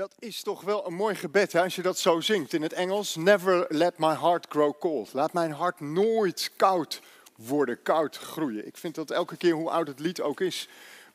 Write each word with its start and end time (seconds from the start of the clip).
Dat 0.00 0.14
is 0.18 0.42
toch 0.42 0.60
wel 0.60 0.86
een 0.86 0.94
mooi 0.94 1.14
gebed 1.14 1.52
hè, 1.52 1.62
als 1.62 1.76
je 1.76 1.82
dat 1.82 1.98
zo 1.98 2.20
zingt 2.20 2.52
in 2.52 2.62
het 2.62 2.72
Engels. 2.72 3.16
Never 3.16 3.66
let 3.68 3.98
my 3.98 4.14
heart 4.14 4.46
grow 4.48 4.78
cold. 4.78 5.12
Laat 5.12 5.32
mijn 5.32 5.52
hart 5.52 5.80
nooit 5.80 6.50
koud 6.56 7.00
worden, 7.36 7.82
koud 7.82 8.16
groeien. 8.16 8.66
Ik 8.66 8.76
vind 8.76 8.94
dat 8.94 9.10
elke 9.10 9.36
keer, 9.36 9.52
hoe 9.52 9.70
oud 9.70 9.86
het 9.86 9.98
lied 9.98 10.20
ook 10.20 10.40
is, 10.40 10.68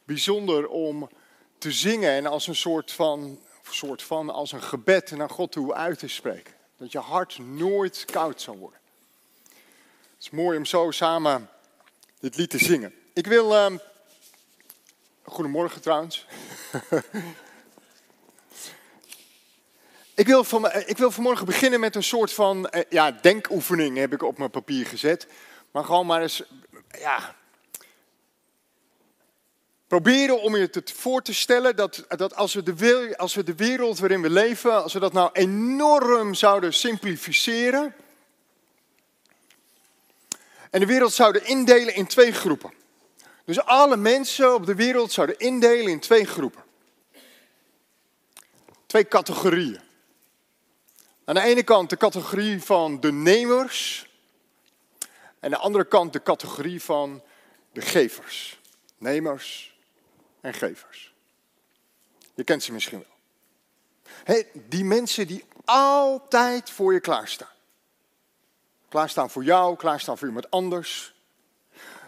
bijzonder 0.03 0.67
om 0.67 1.09
te 1.57 1.71
zingen 1.71 2.11
en 2.11 2.25
als 2.25 2.47
een 2.47 2.55
soort 2.55 2.91
van, 2.91 3.39
soort 3.69 4.03
van 4.03 4.29
als 4.29 4.51
een 4.51 4.63
gebed 4.63 5.11
naar 5.11 5.29
God 5.29 5.51
toe 5.51 5.73
uit 5.73 5.99
te 5.99 6.07
spreken. 6.07 6.53
Dat 6.77 6.91
je 6.91 6.99
hart 6.99 7.37
nooit 7.39 8.05
koud 8.05 8.41
zal 8.41 8.57
worden. 8.57 8.79
Het 9.89 10.23
is 10.23 10.29
mooi 10.29 10.57
om 10.57 10.65
zo 10.65 10.91
samen 10.91 11.49
dit 12.19 12.35
lied 12.35 12.49
te 12.49 12.59
zingen. 12.59 12.93
Ik 13.13 13.27
wil. 13.27 13.51
Uh, 13.51 13.77
goedemorgen 15.23 15.81
trouwens. 15.81 16.25
Ik 20.15 20.27
wil, 20.27 20.43
van, 20.43 20.71
ik 20.71 20.97
wil 20.97 21.11
vanmorgen 21.11 21.45
beginnen 21.45 21.79
met 21.79 21.95
een 21.95 22.03
soort 22.03 22.33
van 22.33 22.69
eh, 22.69 22.83
ja, 22.89 23.11
denkoefening, 23.11 23.97
heb 23.97 24.13
ik 24.13 24.23
op 24.23 24.37
mijn 24.37 24.49
papier 24.49 24.85
gezet. 24.85 25.27
Maar 25.71 25.83
gewoon 25.83 26.05
maar 26.05 26.21
eens, 26.21 26.43
ja, 26.99 27.35
proberen 29.87 30.41
om 30.41 30.55
je 30.55 30.69
het 30.71 30.91
voor 30.91 31.21
te 31.21 31.33
stellen 31.33 31.75
dat, 31.75 32.05
dat 32.07 32.35
als, 32.35 32.53
we 32.53 32.63
de, 32.63 33.13
als 33.17 33.35
we 33.35 33.43
de 33.43 33.55
wereld 33.55 33.99
waarin 33.99 34.21
we 34.21 34.29
leven, 34.29 34.83
als 34.83 34.93
we 34.93 34.99
dat 34.99 35.13
nou 35.13 35.29
enorm 35.33 36.33
zouden 36.33 36.73
simplificeren. 36.73 37.95
En 40.69 40.79
de 40.79 40.85
wereld 40.85 41.13
zouden 41.13 41.45
indelen 41.45 41.95
in 41.95 42.07
twee 42.07 42.31
groepen. 42.31 42.73
Dus 43.45 43.59
alle 43.59 43.97
mensen 43.97 44.53
op 44.53 44.65
de 44.65 44.75
wereld 44.75 45.11
zouden 45.11 45.37
indelen 45.37 45.87
in 45.87 45.99
twee 45.99 46.25
groepen. 46.25 46.63
Twee 48.85 49.07
categorieën. 49.07 49.84
Aan 51.25 51.35
de 51.35 51.41
ene 51.41 51.63
kant 51.63 51.89
de 51.89 51.97
categorie 51.97 52.63
van 52.63 52.99
de 52.99 53.11
nemers. 53.11 54.09
En 54.99 55.09
aan 55.39 55.49
de 55.49 55.57
andere 55.57 55.85
kant 55.85 56.13
de 56.13 56.23
categorie 56.23 56.81
van 56.81 57.23
de 57.71 57.81
gevers. 57.81 58.59
Nemers 58.97 59.77
en 60.41 60.53
gevers. 60.53 61.13
Je 62.33 62.43
kent 62.43 62.63
ze 62.63 62.71
misschien 62.71 62.97
wel. 62.97 63.15
Hey, 64.23 64.47
die 64.53 64.83
mensen 64.83 65.27
die 65.27 65.45
altijd 65.65 66.69
voor 66.69 66.93
je 66.93 66.99
klaarstaan. 66.99 67.53
Klaarstaan 68.89 69.29
voor 69.29 69.43
jou, 69.43 69.75
klaarstaan 69.75 70.17
voor 70.17 70.27
iemand 70.27 70.51
anders. 70.51 71.15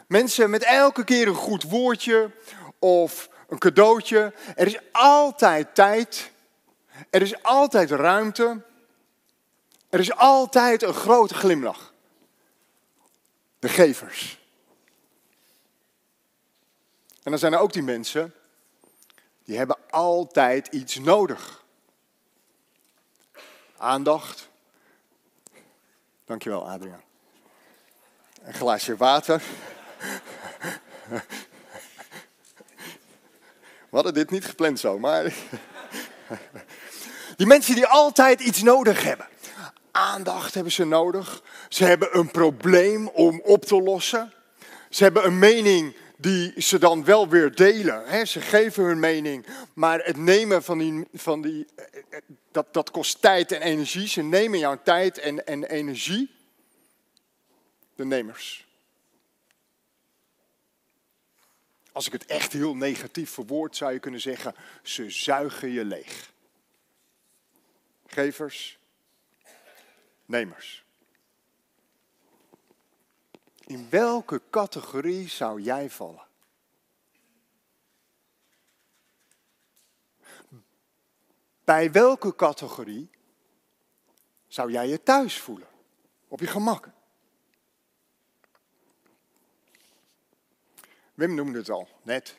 Mensen 0.07 0.49
met 0.49 0.63
elke 0.63 1.03
keer 1.03 1.27
een 1.27 1.35
goed 1.35 1.63
woordje 1.63 2.31
of 2.79 3.29
een 3.47 3.57
cadeautje. 3.57 4.33
Er 4.55 4.67
is 4.67 4.79
altijd 4.91 5.75
tijd. 5.75 6.31
Er 7.09 7.21
is 7.21 7.43
altijd 7.43 7.91
ruimte. 7.91 8.65
Er 9.89 9.99
is 9.99 10.15
altijd 10.15 10.83
een 10.83 10.93
grote 10.93 11.33
glimlach. 11.33 11.93
De 13.59 13.69
gevers. 13.69 14.39
En 17.23 17.31
dan 17.31 17.39
zijn 17.39 17.53
er 17.53 17.59
ook 17.59 17.73
die 17.73 17.83
mensen, 17.83 18.33
die 19.43 19.57
hebben 19.57 19.77
altijd 19.89 20.67
iets 20.67 20.95
nodig. 20.97 21.63
Aandacht. 23.77 24.49
Dankjewel, 26.25 26.69
Adriaan. 26.69 27.03
Een 28.41 28.53
glaasje 28.53 28.95
water. 28.95 29.41
We 33.89 33.95
hadden 33.95 34.13
dit 34.13 34.31
niet 34.31 34.45
gepland 34.45 34.79
zo, 34.79 34.99
maar. 34.99 35.33
Die 37.35 37.47
mensen 37.47 37.75
die 37.75 37.87
altijd 37.87 38.39
iets 38.39 38.61
nodig 38.61 39.03
hebben 39.03 39.27
aandacht 39.97 40.53
hebben 40.53 40.73
ze 40.73 40.85
nodig. 40.85 41.43
Ze 41.69 41.83
hebben 41.83 42.17
een 42.17 42.31
probleem 42.31 43.07
om 43.07 43.41
op 43.43 43.65
te 43.65 43.81
lossen. 43.81 44.33
Ze 44.89 45.03
hebben 45.03 45.25
een 45.25 45.39
mening 45.39 45.95
die 46.17 46.61
ze 46.61 46.77
dan 46.79 47.03
wel 47.03 47.29
weer 47.29 47.55
delen. 47.55 48.27
Ze 48.27 48.41
geven 48.41 48.83
hun 48.83 48.99
mening, 48.99 49.45
maar 49.73 49.99
het 49.99 50.17
nemen 50.17 50.63
van 50.63 50.77
die, 50.77 51.07
van 51.13 51.41
die 51.41 51.67
dat, 52.51 52.73
dat 52.73 52.91
kost 52.91 53.21
tijd 53.21 53.51
en 53.51 53.61
energie. 53.61 54.07
Ze 54.07 54.21
nemen 54.21 54.59
jouw 54.59 54.79
tijd 54.83 55.17
en, 55.17 55.45
en 55.45 55.63
energie. 55.63 56.31
De 57.95 58.05
nemers. 58.05 58.65
Als 61.91 62.05
ik 62.05 62.11
het 62.11 62.25
echt 62.25 62.53
heel 62.53 62.75
negatief 62.75 63.31
verwoord, 63.31 63.75
zou 63.75 63.93
je 63.93 63.99
kunnen 63.99 64.21
zeggen, 64.21 64.55
ze 64.81 65.09
zuigen 65.09 65.71
je 65.71 65.85
leeg. 65.85 66.31
Gevers, 68.07 68.76
nemers. 70.27 70.85
In 73.65 73.89
welke 73.89 74.41
categorie 74.49 75.29
zou 75.29 75.61
jij 75.61 75.89
vallen? 75.89 76.25
Bij 81.63 81.91
welke 81.91 82.35
categorie 82.35 83.09
zou 84.47 84.71
jij 84.71 84.87
je 84.87 85.03
thuis 85.03 85.39
voelen? 85.39 85.67
Op 86.27 86.39
je 86.39 86.47
gemak? 86.47 86.89
Wim 91.13 91.33
noemde 91.35 91.57
het 91.57 91.69
al 91.69 91.87
net. 92.01 92.37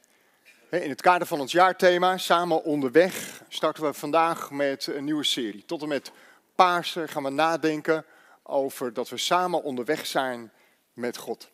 In 0.70 0.88
het 0.88 1.00
kader 1.00 1.26
van 1.26 1.40
ons 1.40 1.52
jaarthema, 1.52 2.16
Samen 2.16 2.64
onderweg, 2.64 3.42
starten 3.48 3.84
we 3.84 3.92
vandaag 3.92 4.50
met 4.50 4.86
een 4.86 5.04
nieuwe 5.04 5.24
serie. 5.24 5.64
Tot 5.64 5.82
en 5.82 5.88
met 5.88 6.12
Paarsen 6.58 7.08
gaan 7.08 7.22
we 7.22 7.30
nadenken 7.30 8.04
over 8.42 8.92
dat 8.92 9.08
we 9.08 9.16
samen 9.16 9.62
onderweg 9.62 10.06
zijn 10.06 10.52
met 10.92 11.16
God. 11.16 11.50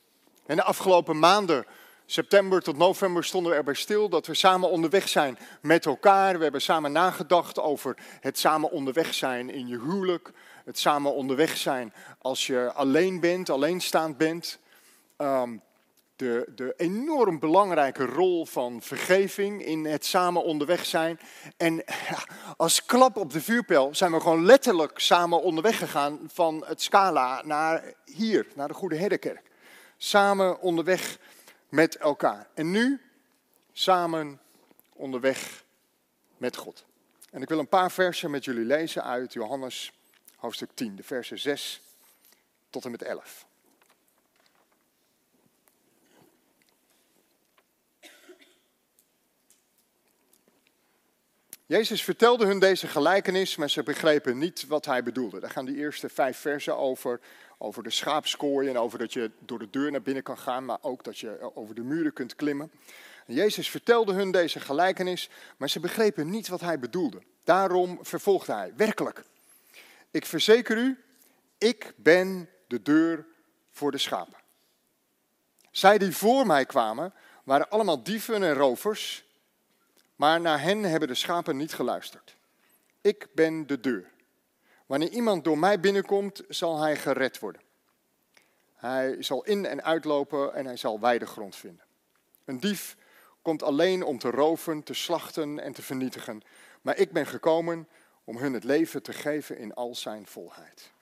En 0.47 0.57
de 0.57 0.63
afgelopen 0.63 1.19
maanden, 1.19 1.67
september 2.07 2.63
tot 2.63 2.77
november, 2.77 3.25
stonden 3.25 3.53
we 3.53 3.59
erbij 3.59 3.75
stil 3.75 4.09
dat 4.09 4.27
we 4.27 4.35
samen 4.35 4.71
onderweg 4.71 5.09
zijn 5.09 5.39
met 5.61 5.87
elkaar. 5.87 6.37
We 6.37 6.43
hebben 6.43 6.63
samen 6.63 6.93
nagedacht 6.93 7.61
over 7.61 7.97
het 8.21 8.39
samen 8.39 8.71
onderweg 8.71 9.15
zijn 9.15 9.51
in 9.51 9.69
je 9.69 9.81
huwelijk. 9.81 10.31
Het 10.65 10.79
samen 10.79 11.15
onderweg 11.15 11.57
zijn 11.57 11.93
als 12.19 12.47
je 12.47 12.73
alleen 12.73 13.21
bent, 13.21 13.51
alleenstaand 13.51 14.17
bent. 14.17 14.59
Um, 15.17 15.63
de, 16.17 16.53
de 16.55 16.75
enorm 16.77 17.39
belangrijke 17.39 18.05
rol 18.05 18.47
van 18.47 18.83
vergeving 18.83 19.65
in 19.65 19.85
het 19.85 20.05
samen 20.05 20.45
onderweg 20.45 20.87
zijn. 20.87 21.21
En 21.57 21.85
als 22.57 22.85
klap 22.85 23.17
op 23.17 23.33
de 23.33 23.41
vuurpijl 23.41 23.95
zijn 23.95 24.13
we 24.13 24.21
gewoon 24.21 24.45
letterlijk 24.45 24.99
samen 24.99 25.43
onderweg 25.43 25.79
gegaan 25.79 26.21
van 26.33 26.65
het 26.67 26.83
Scala 26.83 27.43
naar 27.45 27.93
hier, 28.05 28.47
naar 28.55 28.69
de 28.69 28.75
Goede 28.75 28.97
Herderkerk. 28.97 29.51
Samen 29.97 30.61
onderweg 30.61 31.19
met 31.69 31.97
elkaar. 31.97 32.49
En 32.55 32.71
nu 32.71 33.01
samen 33.73 34.41
onderweg 34.93 35.65
met 36.37 36.57
God. 36.57 36.85
En 37.31 37.43
ik 37.43 37.49
wil 37.49 37.59
een 37.59 37.69
paar 37.69 37.91
versen 37.91 38.31
met 38.31 38.45
jullie 38.45 38.65
lezen 38.65 39.05
uit 39.05 39.33
Johannes 39.33 39.93
hoofdstuk 40.37 40.71
10, 40.75 40.97
de 40.97 41.03
versen 41.03 41.39
6 41.39 41.81
tot 42.71 42.85
en 42.85 42.91
met 42.91 43.03
11. 43.03 43.47
Jezus 51.67 52.05
vertelde 52.05 52.47
hun 52.47 52.59
deze 52.59 52.87
gelijkenis, 52.87 53.57
maar 53.57 53.71
ze 53.71 53.83
begrepen 53.83 54.39
niet 54.39 54.67
wat 54.67 54.85
hij 54.85 55.03
bedoelde. 55.03 55.41
Daar 55.41 55.51
gaan 55.51 55.65
die 55.65 55.77
eerste 55.77 56.09
vijf 56.09 56.39
versen 56.39 56.77
over. 56.77 57.21
Over 57.59 57.83
de 57.83 57.91
schaapskooi 57.91 58.69
en 58.69 58.79
over 58.79 58.99
dat 58.99 59.13
je 59.13 59.31
door 59.39 59.59
de 59.59 59.71
deur 59.71 59.91
naar 59.91 60.03
binnen 60.03 60.23
kan 60.23 60.39
gaan, 60.39 60.65
maar 60.65 60.79
ook 60.81 61.05
dat 61.05 61.19
je 61.19 61.51
over 61.55 61.75
de 61.75 61.83
muren 61.83 62.13
kunt 62.13 62.35
klimmen. 62.37 62.71
En 63.27 63.35
Jezus 63.35 63.71
vertelde 63.71 64.13
hun 64.13 64.31
deze 64.31 64.61
gelijkenis, 64.61 65.31
maar 65.57 65.71
ze 65.71 65.81
begrepen 65.81 66.31
niet 66.31 66.49
wat 66.49 66.61
hij 66.61 66.79
bedoelde. 66.79 67.23
Daarom 67.45 67.99
vervolgde 68.03 68.53
hij, 68.53 68.73
werkelijk. 68.77 69.23
Ik 70.11 70.27
verzeker 70.27 70.77
u, 70.77 71.05
ik 71.59 71.93
ben 71.97 72.49
de 72.67 72.83
deur 72.83 73.27
voor 73.71 73.91
de 73.91 73.99
schapen. 73.99 74.39
Zij 75.71 75.99
die 75.99 76.17
voor 76.17 76.47
mij 76.47 76.67
kwamen, 76.67 77.13
waren 77.45 77.71
allemaal 77.71 78.03
dieven 78.03 78.43
en 78.43 78.55
rovers 78.55 79.24
maar 80.17 80.41
naar 80.41 80.61
hen 80.61 80.83
hebben 80.83 81.09
de 81.09 81.15
schapen 81.15 81.57
niet 81.57 81.75
geluisterd. 81.75 82.37
Ik 83.01 83.29
ben 83.35 83.67
de 83.67 83.81
deur. 83.81 84.13
Wanneer 84.87 85.09
iemand 85.09 85.45
door 85.45 85.59
mij 85.59 85.81
binnenkomt, 85.81 86.43
zal 86.49 86.81
hij 86.81 86.97
gered 86.97 87.39
worden. 87.39 87.63
Hij 88.75 89.23
zal 89.23 89.45
in 89.45 89.67
en 89.67 89.83
uitlopen 89.83 90.55
en 90.55 90.67
hij 90.67 90.77
zal 90.77 91.01
weidegrond 91.01 91.57
vinden. 91.57 91.85
Een 92.45 92.61
dief 92.61 92.97
komt 93.43 93.63
alleen 93.63 94.03
om 94.03 94.19
te 94.19 94.31
roven, 94.31 94.83
te 94.83 94.95
slachten 94.95 95.59
en 95.59 95.73
te 95.73 95.83
vernietigen. 95.83 96.43
Maar 96.83 96.97
ik 96.97 97.13
ben 97.13 97.27
gekomen 97.27 97.89
om 98.25 98.37
hun 98.37 98.53
het 98.53 98.65
leven 98.65 99.03
te 99.03 99.13
geven 99.13 99.59
in 99.59 99.75
al 99.75 99.95
zijn 99.95 100.27
volheid. 100.27 100.93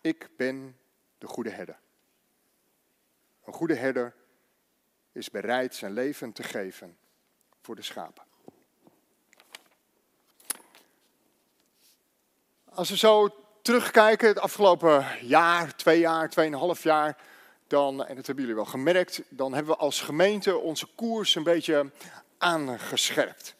Ik 0.00 0.28
ben 0.36 0.76
de 1.18 1.26
goede 1.26 1.50
herder. 1.50 1.78
Een 3.44 3.52
goede 3.52 3.74
herder 3.74 4.14
is 5.12 5.30
bereid 5.30 5.74
zijn 5.74 5.92
leven 5.92 6.32
te 6.32 6.42
geven 6.42 6.96
voor 7.68 7.76
de 7.76 7.82
schapen. 7.82 8.22
Als 12.64 12.90
we 12.90 12.96
zo 12.96 13.34
terugkijken, 13.62 14.28
het 14.28 14.38
afgelopen 14.38 15.06
jaar, 15.22 15.76
twee 15.76 15.98
jaar, 15.98 16.30
tweeënhalf 16.30 16.82
jaar, 16.82 17.16
dan, 17.66 18.06
en 18.06 18.16
dat 18.16 18.26
hebben 18.26 18.44
jullie 18.44 18.60
wel 18.60 18.70
gemerkt, 18.70 19.22
dan 19.28 19.54
hebben 19.54 19.72
we 19.72 19.78
als 19.78 20.00
gemeente 20.00 20.58
onze 20.58 20.86
koers 20.94 21.34
een 21.34 21.42
beetje 21.42 21.90
aangescherpt. 22.38 23.54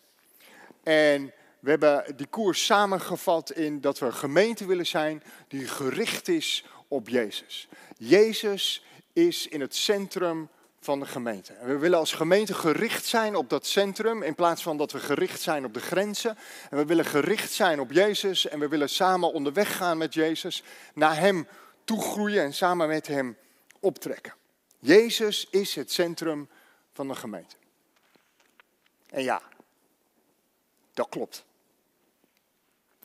En 0.82 1.32
we 1.60 1.70
hebben 1.70 2.16
die 2.16 2.26
koers 2.26 2.64
samengevat 2.64 3.50
in 3.50 3.80
dat 3.80 3.98
we 3.98 4.06
een 4.06 4.14
gemeente 4.14 4.66
willen 4.66 4.86
zijn 4.86 5.22
die 5.48 5.66
gericht 5.66 6.28
is 6.28 6.64
op 6.88 7.08
Jezus. 7.08 7.68
Jezus 7.96 8.84
is 9.12 9.48
in 9.48 9.60
het 9.60 9.74
centrum 9.74 10.48
van 10.80 11.00
de 11.00 11.06
gemeente. 11.06 11.52
En 11.52 11.66
we 11.66 11.78
willen 11.78 11.98
als 11.98 12.12
gemeente 12.12 12.54
gericht 12.54 13.04
zijn 13.04 13.36
op 13.36 13.50
dat 13.50 13.66
centrum 13.66 14.22
in 14.22 14.34
plaats 14.34 14.62
van 14.62 14.76
dat 14.76 14.92
we 14.92 14.98
gericht 14.98 15.40
zijn 15.40 15.64
op 15.64 15.74
de 15.74 15.80
grenzen. 15.80 16.38
En 16.70 16.76
we 16.76 16.84
willen 16.84 17.04
gericht 17.04 17.52
zijn 17.52 17.80
op 17.80 17.92
Jezus 17.92 18.48
en 18.48 18.58
we 18.58 18.68
willen 18.68 18.88
samen 18.88 19.32
onderweg 19.32 19.76
gaan 19.76 19.98
met 19.98 20.14
Jezus, 20.14 20.62
naar 20.94 21.16
Hem 21.16 21.48
toegroeien 21.84 22.42
en 22.42 22.54
samen 22.54 22.88
met 22.88 23.06
Hem 23.06 23.36
optrekken. 23.80 24.34
Jezus 24.78 25.46
is 25.50 25.74
het 25.74 25.92
centrum 25.92 26.48
van 26.92 27.08
de 27.08 27.14
gemeente. 27.14 27.56
En 29.06 29.22
ja, 29.22 29.42
dat 30.94 31.08
klopt. 31.08 31.46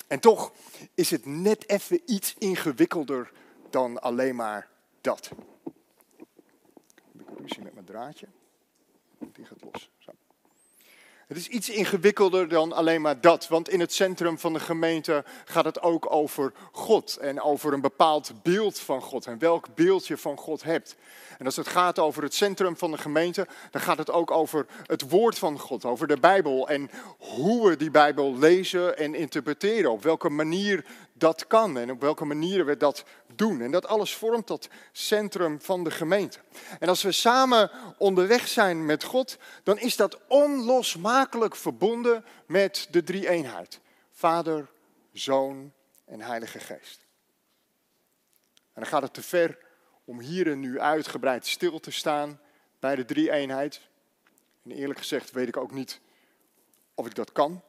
En 0.08 0.20
toch 0.20 0.52
is 0.94 1.10
het 1.10 1.26
net 1.26 1.70
even 1.70 2.02
iets 2.06 2.36
ingewikkelder 2.38 3.32
dan 3.70 4.02
alleen 4.02 4.36
maar 4.36 4.70
dat. 5.02 5.30
Heb 7.18 7.30
ik 7.30 7.40
ruzie 7.40 7.62
met 7.62 7.74
mijn 7.74 7.74
draadje? 7.94 8.28
Die 9.20 9.46
gaat 9.46 9.62
los. 9.62 9.90
Zo. 9.98 10.12
Het 11.28 11.38
is 11.38 11.48
iets 11.48 11.70
ingewikkelder 11.70 12.50
dan 12.50 12.74
alleen 12.74 13.02
maar 13.02 13.22
dat, 13.22 13.48
want 13.48 13.70
in 13.70 13.80
het 13.80 13.94
centrum 13.94 14.40
van 14.40 14.54
de 14.54 14.60
gemeente 14.60 15.24
gaat 15.46 15.66
het 15.66 15.82
ook 15.82 16.12
over 16.12 16.54
God 16.72 17.18
en 17.18 17.42
over 17.42 17.74
een 17.74 17.82
bepaald 17.82 18.32
beeld 18.42 18.80
van 18.80 19.02
God 19.02 19.26
en 19.26 19.40
welk 19.40 19.76
beeld 19.76 20.08
je 20.08 20.18
van 20.18 20.38
God 20.38 20.64
hebt. 20.64 20.96
En 21.38 21.46
als 21.46 21.56
het 21.56 21.68
gaat 21.68 22.00
over 22.00 22.24
het 22.24 22.34
centrum 22.34 22.78
van 22.78 22.92
de 22.92 22.98
gemeente, 22.98 23.48
dan 23.72 23.82
gaat 23.82 23.98
het 23.98 24.12
ook 24.12 24.32
over 24.32 24.66
het 24.86 25.10
woord 25.10 25.38
van 25.38 25.60
God, 25.60 25.86
over 25.86 26.08
de 26.08 26.20
Bijbel 26.20 26.70
en 26.70 26.90
hoe 27.18 27.70
we 27.70 27.78
die 27.78 27.92
Bijbel 27.92 28.38
lezen 28.38 28.98
en 28.98 29.16
interpreteren, 29.16 29.92
op 29.92 30.04
welke 30.04 30.30
manier 30.30 30.86
dat 31.14 31.48
kan 31.48 31.78
en 31.78 31.92
op 31.92 32.02
welke 32.02 32.26
manieren 32.26 32.66
we 32.66 32.78
dat 32.78 33.04
doen. 33.36 33.62
En 33.62 33.72
dat 33.72 33.88
alles 33.88 34.16
vormt 34.16 34.48
dat 34.48 34.70
centrum 34.92 35.62
van 35.62 35.84
de 35.84 35.92
gemeente. 35.92 36.40
En 36.80 36.90
als 36.90 37.02
we 37.02 37.12
samen 37.12 37.72
onderweg 37.98 38.48
zijn 38.48 38.86
met 38.86 39.04
God, 39.04 39.38
dan 39.64 39.80
is 39.80 39.96
dat 39.96 40.20
verbonden 41.56 42.26
met 42.48 42.88
de 42.92 43.04
drie 43.04 43.30
eenheid. 43.30 43.80
Vader, 44.12 44.70
Zoon 45.12 45.74
en 46.06 46.22
Heilige 46.22 46.60
Geest. 46.60 47.06
En 48.54 48.82
dan 48.82 48.86
gaat 48.86 49.02
het 49.02 49.14
te 49.14 49.24
ver 49.24 49.58
om 50.06 50.20
hier 50.20 50.52
en 50.52 50.60
nu 50.60 50.80
uitgebreid 50.80 51.48
stil 51.48 51.80
te 51.80 51.92
staan 51.92 52.40
bij 52.80 52.96
de 52.96 53.06
drie 53.06 53.32
eenheid. 53.32 53.82
En 54.64 54.72
eerlijk 54.72 55.00
gezegd 55.00 55.32
weet 55.32 55.48
ik 55.48 55.58
ook 55.58 55.72
niet 55.72 56.00
of 56.94 57.06
ik 57.06 57.16
dat 57.16 57.32
kan. 57.32 57.62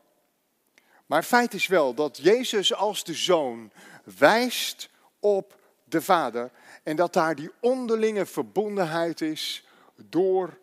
Maar 1.07 1.23
feit 1.23 1.55
is 1.55 1.67
wel 1.67 1.95
dat 1.95 2.17
Jezus 2.17 2.75
als 2.75 3.05
de 3.05 3.15
zoon 3.15 3.73
wijst 4.19 4.89
op 5.19 5.59
de 5.85 6.03
Vader 6.03 6.51
en 6.83 6.97
dat 6.97 7.13
daar 7.13 7.35
die 7.35 7.51
onderlinge 7.61 8.27
verbondenheid 8.27 9.21
is 9.21 9.67
door 9.97 10.59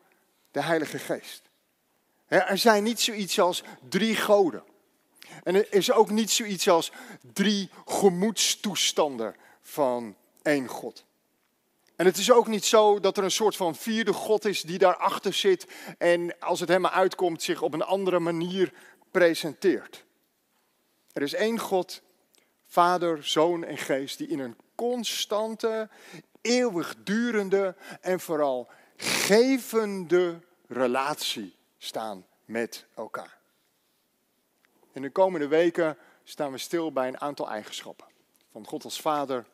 de 0.51 0.61
Heilige 0.61 0.99
Geest. 0.99 1.50
Er 2.31 2.57
zijn 2.57 2.83
niet 2.83 2.99
zoiets 2.99 3.39
als 3.39 3.63
drie 3.89 4.15
goden. 4.15 4.63
En 5.43 5.55
er 5.55 5.73
is 5.73 5.91
ook 5.91 6.09
niet 6.09 6.31
zoiets 6.31 6.69
als 6.69 6.91
drie 7.33 7.69
gemoedstoestanden 7.85 9.35
van 9.61 10.15
één 10.41 10.67
God. 10.67 11.05
En 11.95 12.05
het 12.05 12.17
is 12.17 12.31
ook 12.31 12.47
niet 12.47 12.65
zo 12.65 12.99
dat 12.99 13.17
er 13.17 13.23
een 13.23 13.31
soort 13.31 13.55
van 13.55 13.75
vierde 13.75 14.13
God 14.13 14.45
is 14.45 14.61
die 14.61 14.77
daarachter 14.77 15.33
zit 15.33 15.67
en 15.97 16.39
als 16.39 16.59
het 16.59 16.69
hem 16.69 16.81
maar 16.81 16.91
uitkomt 16.91 17.43
zich 17.43 17.61
op 17.61 17.73
een 17.73 17.83
andere 17.83 18.19
manier 18.19 18.73
presenteert. 19.11 20.03
Er 21.13 21.21
is 21.21 21.33
één 21.33 21.59
God, 21.59 22.01
Vader, 22.67 23.23
Zoon 23.23 23.63
en 23.63 23.77
Geest, 23.77 24.17
die 24.17 24.27
in 24.27 24.39
een 24.39 24.55
constante, 24.75 25.89
eeuwigdurende 26.41 27.75
en 28.01 28.19
vooral 28.19 28.69
gevende 28.97 30.39
relatie 30.67 31.59
staan 31.83 32.25
met 32.45 32.85
elkaar. 32.93 33.39
In 34.91 35.01
de 35.01 35.09
komende 35.09 35.47
weken 35.47 35.97
staan 36.23 36.51
we 36.51 36.57
stil 36.57 36.91
bij 36.91 37.07
een 37.07 37.19
aantal 37.19 37.49
eigenschappen. 37.49 38.07
Van 38.51 38.67
God 38.67 38.83
als 38.83 39.01
Vader, 39.01 39.45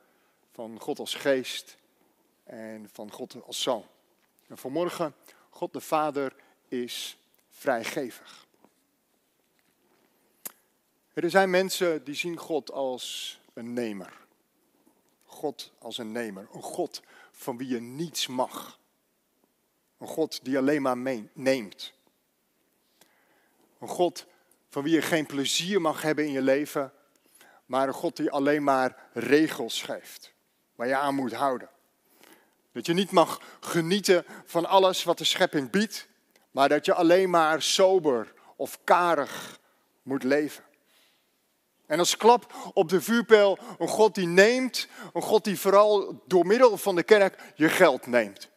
van 0.52 0.80
God 0.80 1.00
als 1.00 1.14
Geest 1.14 1.78
en 2.44 2.90
van 2.92 3.12
God 3.12 3.36
als 3.46 3.62
Zoon. 3.62 3.86
En 4.48 4.58
vanmorgen, 4.58 5.16
God 5.50 5.74
de 5.74 5.82
Vader 5.82 6.36
is 6.68 7.18
vrijgevig. 7.50 8.46
Er 11.14 11.30
zijn 11.30 11.50
mensen 11.50 12.04
die 12.04 12.16
zien 12.16 12.38
God 12.38 12.72
als 12.72 13.40
een 13.54 13.74
nemer. 13.74 14.26
God 15.26 15.72
als 15.80 15.98
een 15.98 16.12
nemer. 16.12 16.48
Een 16.52 16.62
God 16.62 17.02
van 17.32 17.58
wie 17.58 17.68
je 17.68 17.80
niets 17.80 18.28
mag. 18.28 18.80
Een 19.98 20.08
God 20.08 20.46
die 20.46 20.58
alleen 20.58 20.82
maar 20.82 20.98
neemt. 21.34 21.96
Een 23.80 23.88
God 23.88 24.26
van 24.70 24.84
wie 24.84 24.94
je 24.94 25.02
geen 25.02 25.26
plezier 25.26 25.82
mag 25.82 26.02
hebben 26.02 26.26
in 26.26 26.32
je 26.32 26.42
leven, 26.42 26.94
maar 27.66 27.88
een 27.88 27.94
God 27.94 28.16
die 28.16 28.32
alleen 28.32 28.64
maar 28.64 29.10
regels 29.14 29.82
geeft, 29.82 30.34
waar 30.76 30.88
je 30.88 30.96
aan 30.96 31.16
moet 31.16 31.34
houden. 31.34 31.70
Dat 32.72 32.86
je 32.86 32.94
niet 32.94 33.12
mag 33.12 33.42
genieten 33.60 34.26
van 34.46 34.66
alles 34.66 35.04
wat 35.04 35.18
de 35.18 35.24
schepping 35.24 35.70
biedt, 35.70 36.08
maar 36.52 36.70
dat 36.70 36.86
je 36.86 36.94
alleen 36.94 37.30
maar 37.30 37.62
sober 37.62 38.34
of 38.56 38.80
karig 38.84 39.60
moet 40.02 40.24
leven. 40.24 40.64
En 41.86 42.00
als 42.00 42.18
klap 42.18 42.72
op 42.74 42.90
de 42.90 43.02
vuurpijl 43.02 43.60
een 43.80 43.88
God 43.88 44.16
die 44.16 44.28
neemt, 44.28 44.88
een 45.14 45.22
God 45.22 45.44
die 45.44 45.60
vooral 45.60 46.22
door 46.26 46.46
middel 46.46 46.78
van 46.78 46.96
de 46.96 47.04
kerk 47.04 47.54
je 47.56 47.70
geld 47.70 48.06
neemt. 48.08 48.50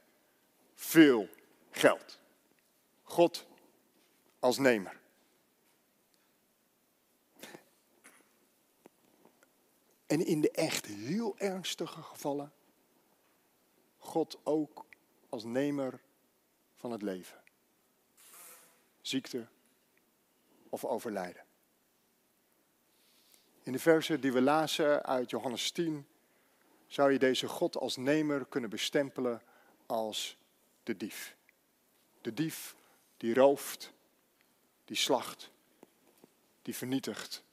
Veel 0.75 1.29
geld. 1.71 2.19
God 3.03 3.47
als 4.39 4.59
nemer. 4.59 5.00
En 10.11 10.27
in 10.27 10.41
de 10.41 10.51
echt 10.51 10.87
heel 10.87 11.39
ernstige 11.39 12.03
gevallen, 12.03 12.53
God 13.99 14.39
ook 14.43 14.87
als 15.29 15.45
nemer 15.45 16.01
van 16.77 16.93
het 16.93 17.03
leven. 17.03 17.43
Ziekte 19.01 19.47
of 20.69 20.85
overlijden. 20.85 21.45
In 23.63 23.73
de 23.73 23.79
versen 23.79 24.21
die 24.21 24.33
we 24.33 24.41
lazen 24.41 25.05
uit 25.05 25.31
Johannes 25.31 25.71
10 25.71 26.07
zou 26.87 27.13
je 27.13 27.19
deze 27.19 27.49
God 27.49 27.77
als 27.77 27.97
nemer 27.97 28.47
kunnen 28.47 28.71
bestempelen 28.71 29.43
als 29.87 30.37
de 30.83 30.97
dief. 30.97 31.37
De 32.21 32.35
dief 32.35 32.77
die 33.17 33.35
rooft, 33.35 33.93
die 34.85 34.97
slacht, 34.97 35.51
die 36.63 36.77
vernietigt, 36.77 37.45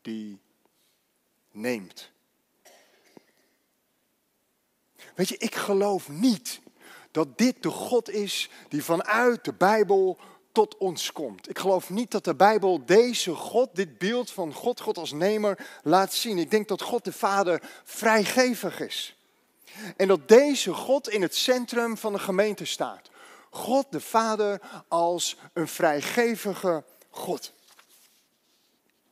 die 0.00 0.40
neemt. 1.50 2.10
Weet 5.14 5.28
je, 5.28 5.36
ik 5.36 5.54
geloof 5.54 6.08
niet 6.08 6.60
dat 7.10 7.38
dit 7.38 7.62
de 7.62 7.70
God 7.70 8.10
is 8.10 8.50
die 8.68 8.84
vanuit 8.84 9.44
de 9.44 9.52
Bijbel 9.52 10.18
tot 10.52 10.76
ons 10.76 11.12
komt. 11.12 11.48
Ik 11.48 11.58
geloof 11.58 11.90
niet 11.90 12.10
dat 12.10 12.24
de 12.24 12.34
Bijbel 12.34 12.84
deze 12.86 13.34
God, 13.34 13.68
dit 13.72 13.98
beeld 13.98 14.30
van 14.30 14.52
God, 14.52 14.80
God 14.80 14.98
als 14.98 15.12
nemer, 15.12 15.66
laat 15.82 16.12
zien. 16.12 16.38
Ik 16.38 16.50
denk 16.50 16.68
dat 16.68 16.82
God 16.82 17.04
de 17.04 17.12
Vader 17.12 17.62
vrijgevig 17.84 18.80
is. 18.80 19.16
En 19.96 20.08
dat 20.08 20.28
deze 20.28 20.74
God 20.74 21.08
in 21.08 21.22
het 21.22 21.36
centrum 21.36 21.96
van 21.96 22.12
de 22.12 22.18
gemeente 22.18 22.64
staat. 22.64 23.10
God 23.50 23.86
de 23.90 24.00
Vader 24.00 24.60
als 24.88 25.36
een 25.52 25.68
vrijgevige 25.68 26.84
God. 27.10 27.52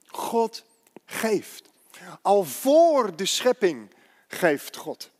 God 0.06 0.64
geeft. 1.04 1.67
Al 2.22 2.44
voor 2.44 3.16
de 3.16 3.26
schepping 3.26 3.94
geeft 4.28 4.76
God. 4.76 5.10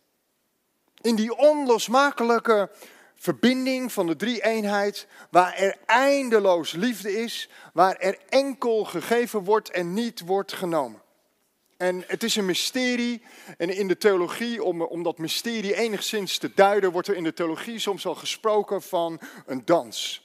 In 1.01 1.15
die 1.15 1.37
onlosmakelijke 1.37 2.71
verbinding 3.15 3.93
van 3.93 4.07
de 4.07 4.17
drie 4.17 4.43
eenheid, 4.43 5.07
waar 5.31 5.55
er 5.55 5.77
eindeloos 5.87 6.73
liefde 6.73 7.23
is, 7.23 7.49
waar 7.73 7.97
er 7.97 8.19
enkel 8.29 8.85
gegeven 8.85 9.45
wordt 9.45 9.71
en 9.71 9.95
niet 9.95 10.21
wordt 10.21 10.53
genomen. 10.53 11.03
En 11.77 12.05
het 12.07 12.23
is 12.23 12.37
een 12.37 12.47
mysterie, 12.47 13.23
en 13.57 13.71
in 13.71 13.89
de 13.89 13.97
theologie, 13.97 14.63
om, 14.63 14.83
om 14.83 15.03
dat 15.03 15.19
mysterie 15.19 15.75
enigszins 15.75 16.39
te 16.39 16.55
duiden, 16.55 16.93
wordt 16.93 17.09
er 17.09 17.17
in 17.17 17.25
de 17.25 17.33
theologie 17.33 17.79
soms 17.79 18.07
al 18.07 18.15
gesproken 18.15 18.83
van 18.83 19.21
een 19.47 19.65
dans. 19.65 20.23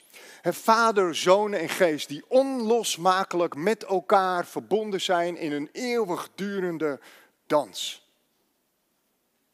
Vader, 0.52 1.16
zoon 1.16 1.54
en 1.54 1.70
geest 1.70 2.08
die 2.08 2.24
onlosmakelijk 2.28 3.56
met 3.56 3.84
elkaar 3.84 4.46
verbonden 4.46 5.02
zijn 5.02 5.38
in 5.38 5.52
een 5.52 5.70
eeuwigdurende 5.72 7.00
dans. 7.48 8.08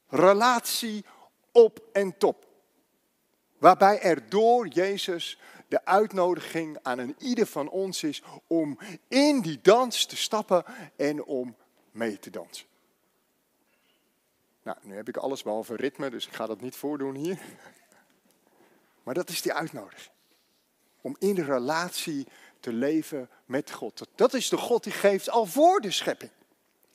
Relatie 0.08 1.06
op 1.52 1.84
en 1.94 2.18
top. 2.18 2.48
Waarbij 3.58 4.02
er 4.02 4.30
door 4.30 4.68
Jezus 4.68 5.40
de 5.68 5.86
uitnodiging 5.86 6.78
aan 6.82 7.00
een 7.00 7.16
ieder 7.18 7.46
van 7.46 7.70
ons 7.70 8.04
is 8.04 8.22
om 8.48 8.80
in 9.08 9.42
die 9.42 9.60
dans 9.62 10.06
te 10.06 10.18
stappen 10.18 10.64
en 10.96 11.24
om 11.24 11.56
mee 11.92 12.20
te 12.20 12.30
dansen. 12.30 12.68
Nou, 14.64 14.78
nu 14.82 14.96
heb 14.96 15.08
ik 15.08 15.18
alles 15.18 15.44
behalve 15.44 15.76
ritme, 15.76 16.10
dus 16.10 16.28
ik 16.28 16.34
ga 16.34 16.46
dat 16.46 16.62
niet 16.62 16.76
voordoen 16.76 17.16
hier. 17.16 17.40
Maar 19.04 19.14
dat 19.14 19.30
is 19.30 19.42
die 19.42 19.54
uitnodiging. 19.54 20.18
Om 21.02 21.16
in 21.20 21.36
relatie 21.44 22.28
te 22.60 22.74
leven 22.74 23.30
met 23.46 23.72
God. 23.72 24.08
Dat 24.16 24.34
is 24.34 24.50
de 24.50 24.58
God 24.58 24.84
die 24.84 24.94
geeft 24.94 25.30
al 25.30 25.46
voor 25.46 25.82
de 25.82 25.92
schepping. 25.92 26.32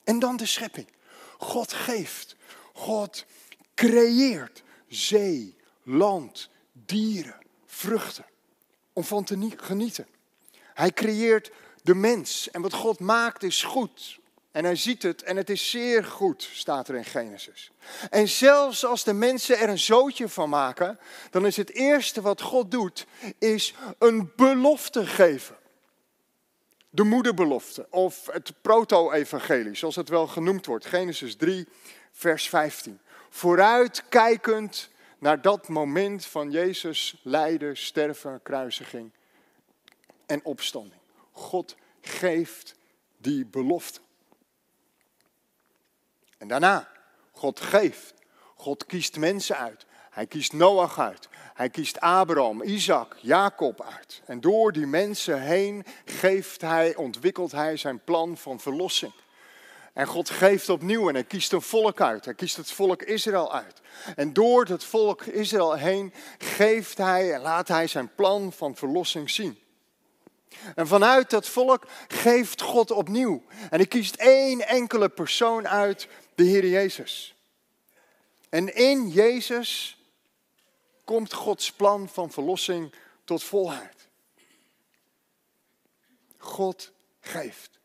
En 0.03 0.19
dan 0.19 0.37
de 0.37 0.45
schepping. 0.45 0.87
God 1.37 1.73
geeft. 1.73 2.35
God 2.73 3.25
creëert 3.73 4.63
zee, 4.87 5.55
land, 5.83 6.49
dieren, 6.71 7.39
vruchten. 7.65 8.25
Om 8.93 9.03
van 9.03 9.23
te 9.23 9.37
genieten. 9.57 10.07
Hij 10.73 10.91
creëert 10.91 11.51
de 11.83 11.95
mens. 11.95 12.51
En 12.51 12.61
wat 12.61 12.73
God 12.73 12.99
maakt 12.99 13.43
is 13.43 13.63
goed. 13.63 14.19
En 14.55 14.63
hij 14.63 14.75
ziet 14.75 15.03
het 15.03 15.23
en 15.23 15.37
het 15.37 15.49
is 15.49 15.69
zeer 15.69 16.03
goed, 16.03 16.49
staat 16.51 16.87
er 16.87 16.95
in 16.95 17.05
Genesis. 17.05 17.71
En 18.09 18.27
zelfs 18.27 18.85
als 18.85 19.03
de 19.03 19.13
mensen 19.13 19.57
er 19.57 19.69
een 19.69 19.79
zootje 19.79 20.29
van 20.29 20.49
maken, 20.49 20.99
dan 21.29 21.45
is 21.45 21.57
het 21.57 21.71
eerste 21.71 22.21
wat 22.21 22.41
God 22.41 22.71
doet, 22.71 23.05
is 23.39 23.73
een 23.99 24.31
belofte 24.35 25.05
geven. 25.05 25.55
De 26.89 27.03
moederbelofte, 27.03 27.87
of 27.89 28.25
het 28.31 28.53
proto-evangelie, 28.61 29.75
zoals 29.75 29.95
het 29.95 30.09
wel 30.09 30.27
genoemd 30.27 30.65
wordt. 30.65 30.85
Genesis 30.85 31.35
3, 31.35 31.67
vers 32.11 32.49
15. 32.49 32.99
Vooruitkijkend 33.29 34.89
naar 35.19 35.41
dat 35.41 35.67
moment 35.67 36.25
van 36.25 36.51
Jezus 36.51 37.19
lijden, 37.23 37.77
sterven, 37.77 38.39
kruisiging 38.43 39.11
en 40.25 40.39
opstanding. 40.43 41.01
God 41.31 41.75
geeft 42.01 42.75
die 43.17 43.45
belofte. 43.45 44.03
En 46.37 46.47
daarna, 46.47 46.87
God 47.31 47.59
geeft. 47.59 48.13
God 48.55 48.85
kiest 48.85 49.17
mensen 49.17 49.57
uit. 49.57 49.85
Hij 50.09 50.25
kiest 50.25 50.53
Noach 50.53 50.99
uit. 50.99 51.29
Hij 51.53 51.69
kiest 51.69 51.99
Abraham, 51.99 52.61
Isaac, 52.61 53.15
Jacob 53.21 53.83
uit. 53.83 54.21
En 54.25 54.41
door 54.41 54.71
die 54.71 54.85
mensen 54.85 55.41
heen 55.41 55.85
geeft 56.05 56.61
hij, 56.61 56.95
ontwikkelt 56.95 57.51
hij 57.51 57.77
zijn 57.77 58.03
plan 58.03 58.37
van 58.37 58.59
verlossing. 58.59 59.13
En 59.93 60.07
God 60.07 60.29
geeft 60.29 60.69
opnieuw 60.69 61.07
en 61.07 61.13
hij 61.13 61.23
kiest 61.23 61.51
een 61.51 61.61
volk 61.61 62.01
uit. 62.01 62.25
Hij 62.25 62.33
kiest 62.33 62.57
het 62.57 62.71
volk 62.71 63.01
Israël 63.01 63.53
uit. 63.53 63.81
En 64.15 64.33
door 64.33 64.65
het 64.65 64.83
volk 64.83 65.23
Israël 65.23 65.73
heen 65.73 66.13
geeft 66.37 66.97
hij 66.97 67.33
en 67.33 67.41
laat 67.41 67.67
hij 67.67 67.87
zijn 67.87 68.15
plan 68.15 68.53
van 68.53 68.75
verlossing 68.75 69.29
zien. 69.29 69.59
En 70.75 70.87
vanuit 70.87 71.29
dat 71.29 71.47
volk 71.47 71.83
geeft 72.07 72.61
God 72.61 72.91
opnieuw. 72.91 73.43
En 73.69 73.77
hij 73.77 73.87
kiest 73.87 74.15
één 74.15 74.67
enkele 74.67 75.09
persoon 75.09 75.67
uit 75.67 76.07
de 76.35 76.43
Heer 76.43 76.67
Jezus. 76.67 77.35
En 78.49 78.75
in 78.75 79.09
Jezus 79.09 79.99
komt 81.03 81.33
Gods 81.33 81.71
plan 81.71 82.09
van 82.09 82.31
verlossing 82.31 82.93
tot 83.23 83.43
volheid. 83.43 84.07
God 86.37 86.91
geeft. 87.19 87.79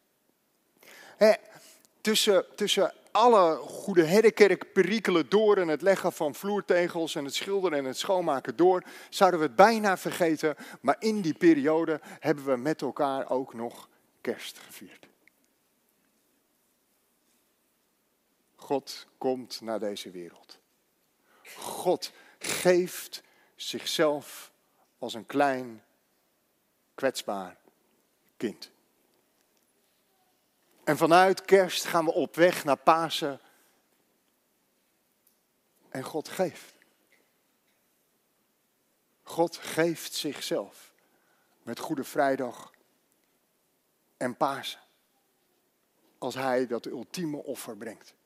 tussen, 2.00 2.45
tussen 2.57 2.95
alle 3.11 3.57
goede 3.57 4.04
herdenkerk 4.04 4.73
perikelen 4.73 5.28
door 5.28 5.57
en 5.57 5.69
het 5.69 5.83
leggen 5.83 6.12
van 6.12 6.35
vloertegels 6.35 7.14
en 7.14 7.25
het 7.25 7.35
schilderen 7.35 7.78
en 7.78 7.85
het 7.85 7.99
schoonmaken 7.99 8.57
door, 8.57 8.83
zouden 9.09 9.40
we 9.40 9.47
het 9.47 9.57
bijna 9.57 9.97
vergeten. 9.97 10.57
Maar 10.80 10.97
in 10.99 11.21
die 11.21 11.35
periode 11.35 12.00
hebben 12.02 12.45
we 12.45 12.57
met 12.57 12.83
elkaar 12.83 13.30
ook 13.30 13.54
nog 13.54 13.88
kerst 14.21 14.59
gevierd. 14.59 15.10
God 18.70 19.06
komt 19.18 19.60
naar 19.60 19.80
deze 19.80 20.10
wereld. 20.10 20.58
God 21.56 22.12
geeft 22.38 23.22
zichzelf 23.56 24.52
als 24.98 25.14
een 25.14 25.26
klein, 25.26 25.84
kwetsbaar 26.94 27.56
kind. 28.36 28.70
En 30.84 30.96
vanuit 30.96 31.44
kerst 31.44 31.84
gaan 31.84 32.04
we 32.04 32.12
op 32.12 32.34
weg 32.34 32.64
naar 32.64 32.76
Pasen. 32.76 33.40
En 35.88 36.02
God 36.02 36.28
geeft. 36.28 36.74
God 39.22 39.56
geeft 39.56 40.14
zichzelf 40.14 40.92
met 41.62 41.78
Goede 41.78 42.04
Vrijdag 42.04 42.72
en 44.16 44.36
Pasen. 44.36 44.80
Als 46.18 46.34
Hij 46.34 46.66
dat 46.66 46.86
ultieme 46.86 47.36
offer 47.36 47.76
brengt. 47.76 48.18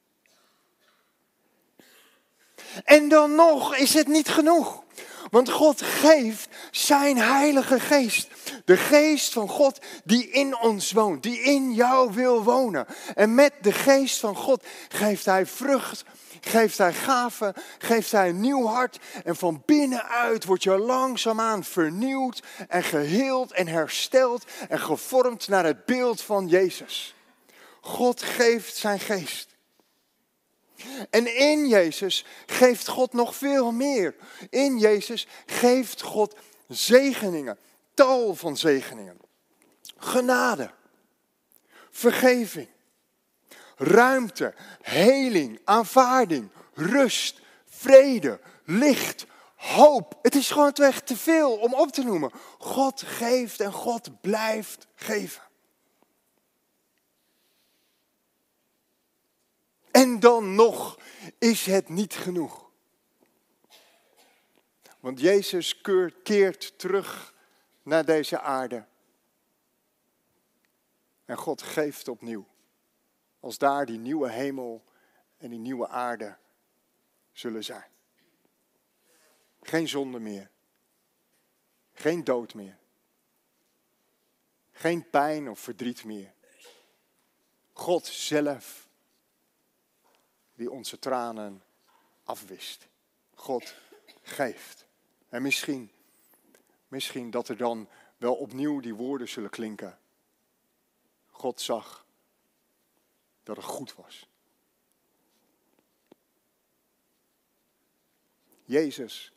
En 2.85 3.09
dan 3.09 3.35
nog 3.35 3.77
is 3.77 3.95
het 3.95 4.09
niet 4.09 4.29
genoeg. 4.29 4.83
Want 5.31 5.51
God 5.51 5.83
geeft 5.83 6.49
zijn 6.71 7.19
heilige 7.19 7.81
geest. 7.81 8.29
De 8.65 8.77
geest 8.77 9.33
van 9.33 9.49
God 9.49 9.79
die 10.05 10.31
in 10.31 10.59
ons 10.59 10.93
woont, 10.93 11.23
die 11.23 11.41
in 11.41 11.73
jou 11.73 12.13
wil 12.13 12.43
wonen. 12.43 12.87
En 13.15 13.35
met 13.35 13.53
de 13.61 13.73
geest 13.73 14.21
van 14.21 14.37
God 14.37 14.65
geeft 14.89 15.25
hij 15.25 15.47
vrucht, 15.47 16.05
geeft 16.41 16.79
hij 16.79 16.93
gaven, 16.93 17.55
geeft 17.79 18.13
hij 18.13 18.29
een 18.29 18.41
nieuw 18.41 18.67
hart. 18.67 18.99
En 19.25 19.37
van 19.37 19.63
binnenuit 19.67 20.45
word 20.45 20.63
je 20.63 20.79
langzaamaan 20.79 21.65
vernieuwd 21.65 22.43
en 22.69 22.83
geheeld 22.83 23.53
en 23.53 23.69
hersteld 23.69 24.45
en 24.69 24.81
gevormd 24.81 25.49
naar 25.49 25.65
het 25.65 25.85
beeld 25.85 26.21
van 26.21 26.49
Jezus. 26.49 27.15
God 27.81 28.23
geeft 28.23 28.77
zijn 28.77 29.01
geest. 29.01 29.54
En 31.11 31.37
in 31.37 31.69
Jezus 31.69 32.25
geeft 32.47 32.89
God 32.89 33.13
nog 33.13 33.37
veel 33.37 33.73
meer. 33.73 34.15
In 34.51 34.79
Jezus 34.79 35.27
geeft 35.47 36.03
God 36.03 36.35
zegeningen, 36.69 37.59
tal 37.95 38.35
van 38.35 38.57
zegeningen. 38.57 39.19
Genade, 39.97 40.71
vergeving, 41.91 42.69
ruimte, 43.77 44.55
heling, 44.81 45.61
aanvaarding, 45.65 46.49
rust, 46.75 47.41
vrede, 47.67 48.41
licht, 48.65 49.27
hoop. 49.57 50.19
Het 50.23 50.35
is 50.35 50.51
gewoon 50.51 50.73
te 50.73 51.17
veel 51.17 51.57
om 51.57 51.75
op 51.75 51.93
te 51.93 52.03
noemen. 52.03 52.31
God 52.59 53.03
geeft 53.03 53.61
en 53.61 53.73
God 53.73 54.21
blijft 54.21 54.87
geven. 54.95 55.43
En 59.95 60.21
dan 60.21 60.55
nog 60.55 60.99
is 61.39 61.67
het 61.67 61.89
niet 61.89 62.15
genoeg. 62.15 62.71
Want 65.01 65.21
Jezus 65.21 65.81
keert 66.23 66.79
terug 66.79 67.35
naar 67.83 68.05
deze 68.05 68.41
aarde. 68.41 68.87
En 71.25 71.37
God 71.37 71.63
geeft 71.63 72.09
opnieuw. 72.09 72.47
Als 73.41 73.59
daar 73.59 73.87
die 73.87 73.99
nieuwe 73.99 74.31
hemel 74.31 74.85
en 75.37 75.51
die 75.51 75.59
nieuwe 75.59 75.89
aarde 75.89 76.37
zullen 77.33 77.65
zijn. 77.65 77.91
Geen 79.63 79.89
zonde 79.89 80.19
meer. 80.19 80.51
Geen 81.93 82.25
dood 82.25 82.55
meer. 82.55 82.79
Geen 84.73 85.11
pijn 85.11 85.49
of 85.49 85.59
verdriet 85.59 86.05
meer. 86.05 86.33
God 87.73 88.07
zelf 88.07 88.84
die 90.55 90.71
onze 90.71 90.99
tranen 90.99 91.63
afwist. 92.25 92.87
God 93.35 93.75
geeft. 94.23 94.87
En 95.29 95.43
misschien, 95.43 95.91
misschien 96.89 97.31
dat 97.31 97.49
er 97.49 97.57
dan 97.57 97.89
wel 98.17 98.35
opnieuw 98.35 98.81
die 98.81 98.95
woorden 98.95 99.29
zullen 99.29 99.51
klinken. 99.51 99.99
God 101.27 101.61
zag 101.61 102.07
dat 103.43 103.57
het 103.57 103.65
goed 103.65 103.95
was. 103.95 104.29
Jezus 108.65 109.33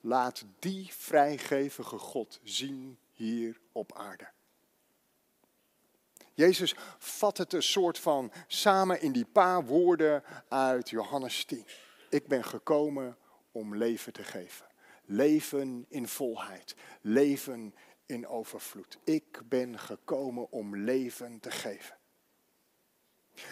laat 0.00 0.44
die 0.58 0.92
vrijgevige 0.92 1.98
God 1.98 2.40
zien 2.42 2.98
hier 3.12 3.60
op 3.72 3.92
aarde. 3.92 4.30
Jezus 6.34 6.74
vat 6.98 7.38
het 7.38 7.52
een 7.52 7.62
soort 7.62 7.98
van 7.98 8.32
samen 8.46 9.00
in 9.00 9.12
die 9.12 9.24
paar 9.24 9.64
woorden 9.64 10.22
uit 10.48 10.90
Johannes 10.90 11.44
10. 11.44 11.66
Ik 12.10 12.26
ben 12.26 12.44
gekomen 12.44 13.16
om 13.52 13.76
leven 13.76 14.12
te 14.12 14.24
geven. 14.24 14.66
Leven 15.04 15.86
in 15.88 16.08
volheid. 16.08 16.74
Leven 17.00 17.74
in 18.06 18.26
overvloed. 18.26 18.98
Ik 19.04 19.40
ben 19.48 19.78
gekomen 19.78 20.50
om 20.50 20.76
leven 20.76 21.40
te 21.40 21.50
geven. 21.50 21.96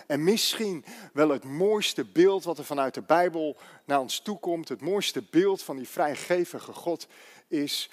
En 0.06 0.24
misschien 0.24 0.84
wel 1.12 1.28
het 1.28 1.44
mooiste 1.44 2.04
beeld 2.04 2.44
wat 2.44 2.58
er 2.58 2.64
vanuit 2.64 2.94
de 2.94 3.02
Bijbel 3.02 3.56
naar 3.84 4.00
ons 4.00 4.20
toe 4.20 4.38
komt, 4.38 4.68
het 4.68 4.80
mooiste 4.80 5.24
beeld 5.30 5.62
van 5.62 5.76
die 5.76 5.88
vrijgevige 5.88 6.72
God, 6.72 7.06
is 7.48 7.90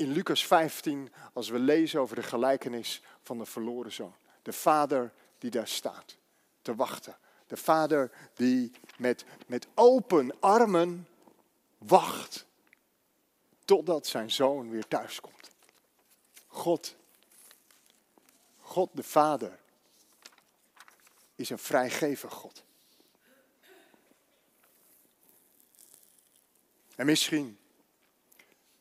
in 0.00 0.12
Lucas 0.12 0.46
15, 0.46 1.12
als 1.32 1.48
we 1.48 1.58
lezen 1.58 2.00
over 2.00 2.16
de 2.16 2.22
gelijkenis 2.22 3.02
van 3.22 3.38
de 3.38 3.46
verloren 3.46 3.92
zoon. 3.92 4.14
De 4.42 4.52
vader 4.52 5.12
die 5.38 5.50
daar 5.50 5.68
staat, 5.68 6.16
te 6.62 6.74
wachten. 6.74 7.16
De 7.46 7.56
vader 7.56 8.10
die 8.34 8.72
met, 8.96 9.24
met 9.46 9.66
open 9.74 10.40
armen 10.40 11.08
wacht 11.78 12.46
totdat 13.64 14.06
zijn 14.06 14.30
zoon 14.30 14.70
weer 14.70 14.88
thuis 14.88 15.20
komt. 15.20 15.50
God, 16.46 16.96
God 18.60 18.90
de 18.92 19.02
Vader, 19.02 19.58
is 21.34 21.50
een 21.50 21.58
vrijgevig 21.58 22.32
God. 22.32 22.64
En 26.94 27.06
misschien 27.06 27.59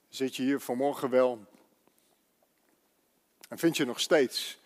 zit 0.10 0.36
je 0.36 0.44
hier 0.44 0.60
vanmorgen 0.60 1.10
wel 1.10 1.46
en 3.50 3.58
vind 3.58 3.78
je 3.78 3.86
nog 3.86 4.00
steeds 4.00 4.60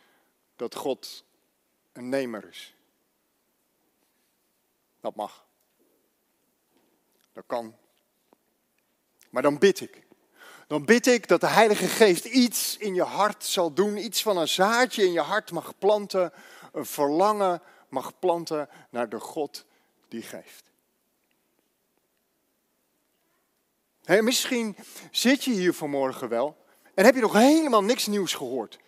dat 0.56 0.76
God 0.76 1.24
een 1.92 2.10
nemer 2.10 2.48
is. 2.50 2.76
Dat 5.02 5.16
mag. 5.16 5.46
Dat 7.34 7.44
kan. 7.48 7.76
Maar 9.30 9.42
dan 9.42 9.58
bid 9.58 9.80
ik. 9.80 10.02
Dan 10.68 10.86
bid 10.86 11.08
ik 11.08 11.28
dat 11.28 11.42
de 11.42 11.48
Heilige 11.48 11.88
Geest 11.88 12.26
iets 12.26 12.78
in 12.78 12.94
je 12.94 13.04
hart 13.04 13.44
zal 13.44 13.74
doen, 13.74 13.98
iets 13.98 14.22
van 14.22 14.38
een 14.38 14.48
zaadje 14.48 15.04
in 15.04 15.12
je 15.12 15.22
hart 15.22 15.52
mag 15.52 15.78
planten, 15.78 16.34
een 16.72 16.86
verlangen 16.86 17.62
mag 17.90 18.20
planten 18.20 18.70
naar 18.90 19.10
de 19.10 19.20
God 19.20 19.66
die 20.08 20.22
geeft. 20.22 20.72
Misschien 24.06 24.76
zit 25.12 25.44
je 25.44 25.52
hier 25.52 25.74
vanmorgen 25.74 26.30
wel 26.30 26.58
en 26.94 27.06
heb 27.06 27.16
je 27.16 27.22
nog 27.22 27.34
helemaal 27.34 27.84
niks 27.84 28.08
nieuws 28.08 28.34
gehoord. 28.34 28.80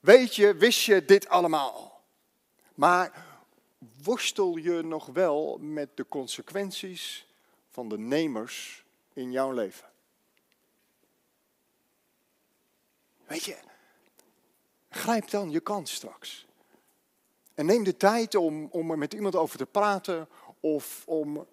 Weet 0.00 0.36
je, 0.36 0.54
wist 0.54 0.84
je 0.84 1.04
dit 1.04 1.28
allemaal 1.28 1.72
al? 1.72 2.00
Maar 2.74 3.26
worstel 4.02 4.56
je 4.56 4.82
nog 4.82 5.06
wel 5.06 5.58
met 5.60 5.96
de 5.96 6.06
consequenties 6.08 7.26
van 7.68 7.88
de 7.88 7.98
nemers 7.98 8.84
in 9.12 9.32
jouw 9.32 9.52
leven? 9.52 9.88
Weet 13.26 13.44
je, 13.44 13.56
grijp 14.90 15.30
dan 15.30 15.50
je 15.50 15.60
kans 15.60 15.94
straks. 15.94 16.46
En 17.54 17.66
neem 17.66 17.84
de 17.84 17.96
tijd 17.96 18.34
om, 18.34 18.68
om 18.70 18.90
er 18.90 18.98
met 18.98 19.14
iemand 19.14 19.34
over 19.34 19.58
te 19.58 19.66
praten 19.66 20.28
of 20.60 21.02
om 21.06 21.46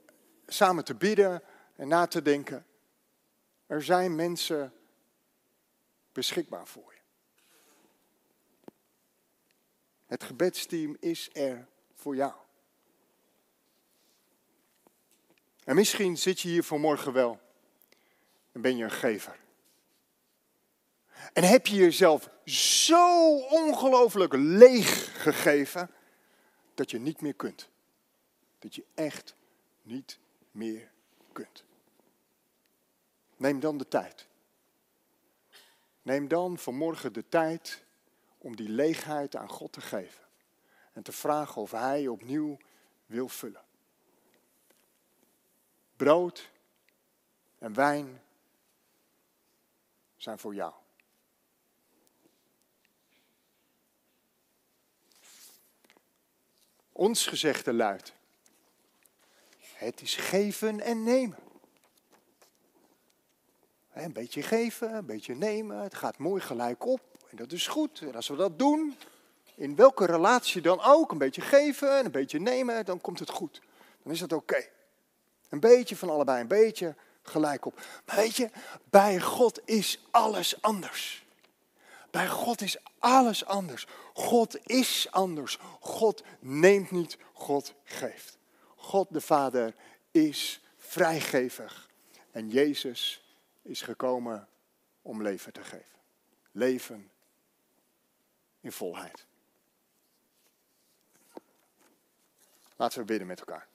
samen 0.48 0.86
te 0.86 0.96
bidden 0.96 1.44
en 1.76 1.88
na 1.88 2.08
te 2.08 2.22
denken. 2.22 2.66
Er 3.68 3.84
zijn 3.84 4.16
mensen 4.16 4.74
beschikbaar 6.12 6.68
voor 6.68 6.94
je. 6.94 7.00
Het 10.06 10.24
gebedsteam 10.24 10.98
is 11.00 11.30
er 11.34 11.68
voor 11.94 12.16
jou. 12.16 12.34
En 15.64 15.76
misschien 15.76 16.18
zit 16.18 16.40
je 16.40 16.48
hier 16.48 16.64
vanmorgen 16.64 17.14
wel 17.14 17.40
en 18.52 18.62
ben 18.62 18.78
je 18.78 18.84
een 18.84 18.92
gever. 18.92 19.40
En 21.34 21.44
heb 21.44 21.68
je 21.68 21.76
jezelf 21.76 22.30
zo 22.46 23.36
ongelooflijk 23.38 24.34
leeg 24.34 25.22
gegeven 25.24 25.92
dat 26.74 26.92
je 26.92 27.00
niet 27.00 27.22
meer 27.22 27.34
kunt. 27.34 27.70
Dat 28.60 28.76
je 28.76 28.86
echt 28.94 29.36
niet 29.82 30.20
meer 30.52 30.94
kunt. 31.36 31.64
Neem 33.38 33.60
dan 33.60 33.78
de 33.78 33.88
tijd. 33.88 34.28
Neem 36.02 36.28
dan 36.28 36.58
vanmorgen 36.58 37.14
de 37.14 37.30
tijd 37.30 37.84
om 38.38 38.56
die 38.56 38.70
leegheid 38.70 39.36
aan 39.36 39.50
God 39.50 39.72
te 39.72 39.82
geven. 39.82 40.24
En 40.94 41.04
te 41.04 41.12
vragen 41.12 41.62
of 41.62 41.72
Hij 41.72 42.08
opnieuw 42.08 42.58
wil 43.06 43.28
vullen. 43.28 43.64
Brood 45.96 46.50
en 47.58 47.74
wijn 47.74 48.22
zijn 50.16 50.40
voor 50.40 50.56
jou. 50.56 50.74
Ons 56.92 57.28
gezegde 57.28 57.74
luidt: 57.74 58.15
Het 59.76 60.02
is 60.02 60.16
geven 60.16 60.80
en 60.80 61.04
nemen. 61.04 61.38
Een 63.94 64.14
beetje 64.14 64.42
geven, 64.42 64.94
een 64.94 65.06
beetje 65.06 65.36
nemen. 65.36 65.82
Het 65.82 65.96
gaat 65.96 66.18
mooi 66.18 66.42
gelijk 66.42 66.86
op. 66.86 67.02
En 67.30 67.38
dat 67.38 67.52
is 67.52 67.68
goed. 67.68 68.00
En 68.02 68.16
als 68.16 68.28
we 68.28 68.36
dat 68.36 68.60
doen, 68.60 68.96
in 69.56 69.76
welke 69.76 70.06
relatie 70.06 70.62
dan 70.62 70.84
ook, 70.84 71.12
een 71.12 71.18
beetje 71.18 71.42
geven 71.42 71.98
en 71.98 72.06
een 72.06 72.12
beetje 72.12 72.40
nemen, 72.40 72.86
dan 72.86 73.02
komt 73.02 73.20
het 73.20 73.30
goed. 73.30 73.62
Dan 74.04 74.14
is 74.14 74.20
het 74.20 74.34
oké. 74.34 74.66
Een 75.50 75.60
beetje 75.60 75.96
van 75.96 76.10
allebei, 76.10 76.42
een 76.42 76.48
beetje 76.48 76.96
gelijk 77.22 77.66
op. 77.66 77.82
Maar 78.06 78.16
weet 78.16 78.36
je, 78.36 78.50
bij 78.90 79.20
God 79.20 79.62
is 79.66 80.06
alles 80.12 80.62
anders. 80.62 81.26
Bij 82.12 82.28
God 82.28 82.62
is 82.62 82.78
alles 83.00 83.46
anders. 83.46 83.88
God 84.14 84.68
is 84.68 85.08
anders. 85.12 85.60
God 85.80 86.24
neemt 86.40 86.92
niet, 86.92 87.18
God 87.34 87.74
geeft. 87.84 88.35
God 88.86 89.14
de 89.14 89.22
Vader 89.22 89.76
is 90.12 90.62
vrijgevig. 90.78 91.90
En 92.32 92.50
Jezus 92.50 93.24
is 93.62 93.82
gekomen 93.82 94.48
om 95.02 95.22
leven 95.22 95.54
te 95.54 95.64
geven. 95.64 96.00
Leven 96.52 97.12
in 98.60 98.72
volheid. 98.72 99.26
Laten 102.76 103.00
we 103.00 103.06
bidden 103.06 103.28
met 103.28 103.40
elkaar. 103.40 103.68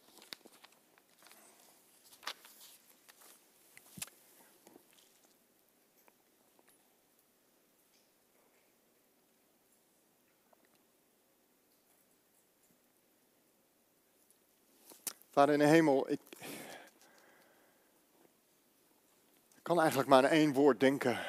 Vader 15.30 15.54
in 15.54 15.60
de 15.60 15.66
hemel, 15.66 16.10
ik, 16.10 16.20
ik 19.54 19.62
kan 19.62 19.78
eigenlijk 19.78 20.08
maar 20.08 20.24
aan 20.24 20.30
één 20.30 20.52
woord 20.52 20.80
denken. 20.80 21.26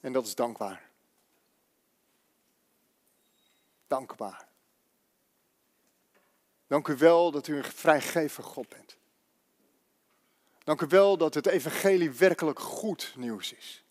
En 0.00 0.12
dat 0.12 0.26
is 0.26 0.34
dankbaar. 0.34 0.88
Dankbaar. 3.86 4.48
Dank 6.66 6.88
u 6.88 6.96
wel 6.96 7.30
dat 7.30 7.46
u 7.46 7.56
een 7.56 7.64
vrijgever 7.64 8.44
God 8.44 8.68
bent. 8.68 8.96
Dank 10.64 10.80
u 10.80 10.86
wel 10.86 11.16
dat 11.16 11.34
het 11.34 11.46
evangelie 11.46 12.10
werkelijk 12.10 12.58
goed 12.58 13.12
nieuws 13.16 13.52
is. 13.52 13.84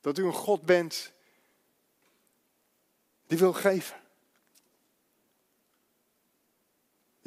Dat 0.00 0.18
u 0.18 0.24
een 0.24 0.32
God 0.32 0.62
bent 0.62 1.12
die 3.26 3.38
wil 3.38 3.52
geven. 3.52 4.06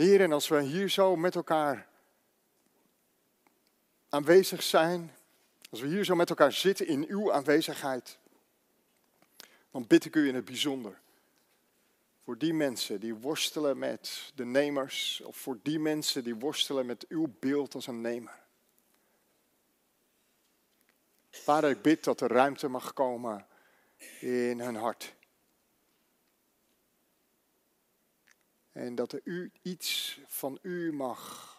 Heer, 0.01 0.21
en 0.21 0.31
als 0.31 0.47
we 0.47 0.61
hier 0.61 0.89
zo 0.89 1.15
met 1.15 1.35
elkaar 1.35 1.87
aanwezig 4.09 4.63
zijn, 4.63 5.11
als 5.69 5.81
we 5.81 5.87
hier 5.87 6.05
zo 6.05 6.15
met 6.15 6.29
elkaar 6.29 6.51
zitten 6.51 6.87
in 6.87 7.05
uw 7.07 7.33
aanwezigheid, 7.33 8.17
dan 9.71 9.87
bid 9.87 10.05
ik 10.05 10.15
u 10.15 10.27
in 10.27 10.35
het 10.35 10.45
bijzonder 10.45 10.99
voor 12.23 12.37
die 12.37 12.53
mensen 12.53 12.99
die 12.99 13.15
worstelen 13.15 13.77
met 13.77 14.31
de 14.35 14.45
nemers, 14.45 15.21
of 15.25 15.37
voor 15.37 15.59
die 15.61 15.79
mensen 15.79 16.23
die 16.23 16.35
worstelen 16.35 16.85
met 16.85 17.05
uw 17.07 17.33
beeld 17.39 17.75
als 17.75 17.87
een 17.87 18.01
nemer. 18.01 18.39
Vader, 21.29 21.69
ik 21.69 21.81
bid 21.81 22.03
dat 22.03 22.21
er 22.21 22.31
ruimte 22.31 22.67
mag 22.67 22.93
komen 22.93 23.45
in 24.19 24.59
hun 24.59 24.75
hart. 24.75 25.13
En 28.81 28.95
dat 28.95 29.11
er 29.11 29.21
u 29.23 29.51
iets 29.61 30.19
van 30.27 30.59
u 30.61 30.93
mag 30.93 31.49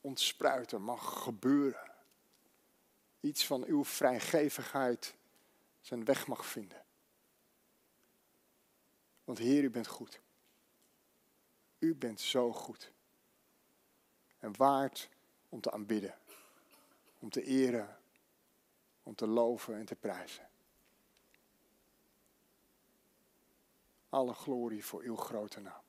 ontspruiten, 0.00 0.82
mag 0.82 1.22
gebeuren. 1.22 1.92
Iets 3.20 3.46
van 3.46 3.64
uw 3.64 3.84
vrijgevigheid 3.84 5.14
zijn 5.80 6.04
weg 6.04 6.26
mag 6.26 6.46
vinden. 6.46 6.84
Want 9.24 9.38
Heer, 9.38 9.62
u 9.62 9.70
bent 9.70 9.86
goed. 9.86 10.20
U 11.78 11.94
bent 11.94 12.20
zo 12.20 12.52
goed. 12.52 12.92
en 14.38 14.56
waard 14.56 15.08
om 15.48 15.60
te 15.60 15.70
aanbidden, 15.70 16.18
om 17.18 17.30
te 17.30 17.42
eren, 17.42 17.98
om 19.02 19.14
te 19.14 19.26
loven 19.26 19.74
en 19.74 19.86
te 19.86 19.94
prijzen. 19.94 20.48
Alle 24.08 24.34
glorie 24.34 24.84
voor 24.84 25.02
uw 25.02 25.16
grote 25.16 25.60
naam. 25.60 25.85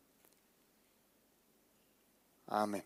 Amén. 2.48 2.84